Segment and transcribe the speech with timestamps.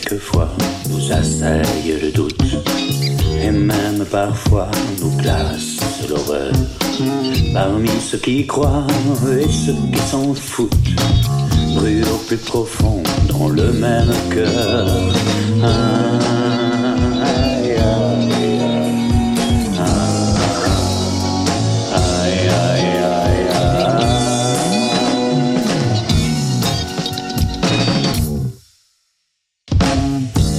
[0.00, 0.48] quelquefois
[0.88, 2.42] nous assaille le doute,
[3.42, 5.76] et même parfois nous glace
[6.08, 6.52] l'horreur.
[7.52, 8.86] Parmi ceux qui croient
[9.30, 10.70] et ceux qui s'en foutent,
[11.74, 14.86] brûle au plus profond dans le même cœur.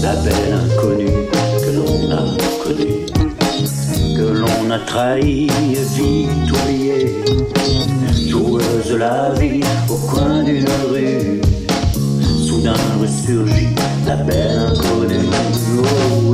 [0.02, 1.30] La belle inconnue
[1.64, 2.24] que l'on a
[2.64, 3.06] connue,
[4.18, 5.48] que l'on a trahi
[5.96, 7.24] vite oubliée,
[8.28, 11.42] joueuse la vie au coin d'une rue,
[12.48, 13.76] soudain ressurgit
[14.08, 15.30] la belle inconnue.
[15.78, 16.34] Oh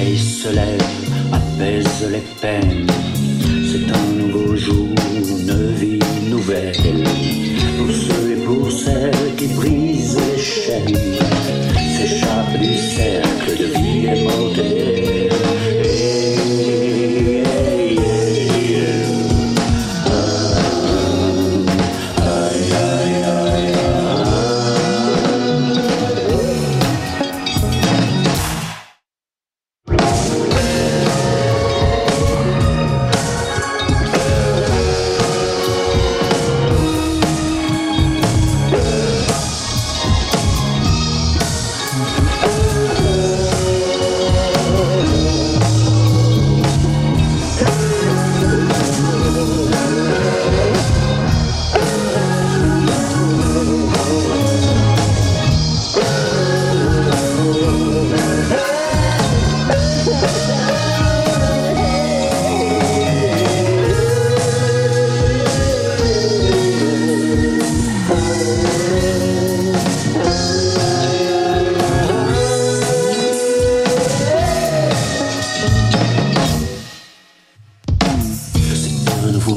[0.00, 0.82] soleil se lève,
[1.32, 2.86] apaise les peines.
[3.70, 5.98] C'est un nouveau jour, une vie
[6.28, 6.72] nouvelle.
[7.78, 10.96] Pour ceux et pour celles qui brisent les chaînes,
[11.96, 14.49] s'échappent du cercle de vie immortelle.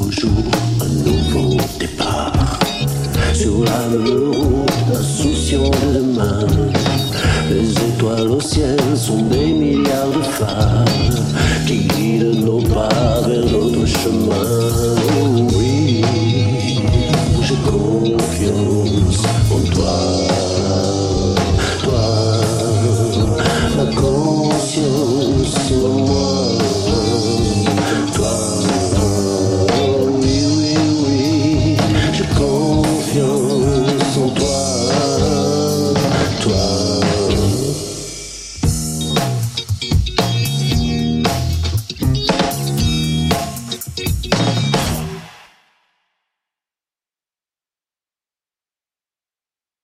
[0.04, 0.32] Nouveau jour,
[0.82, 2.60] un nouveau départ.
[3.34, 6.48] Sur la route, insouciant de demain.
[7.50, 10.86] Les étoiles au ciel sont des milliards de phares
[11.68, 14.36] qui guident nos pas vers notre chemin.
[14.36, 14.53] Oh oui.